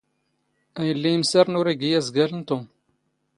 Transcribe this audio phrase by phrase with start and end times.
[0.81, 2.61] ⴰⵢⵍⵍⵉ ⵉⵎⵙⴰⵔⵏ ⵓⵔ ⵉⴳⵉ ⴰⵣⴳⴰⵍ ⵏ ⵜⵓⵎ.